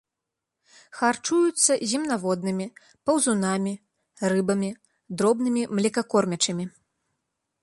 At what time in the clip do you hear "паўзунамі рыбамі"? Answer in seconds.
3.09-4.71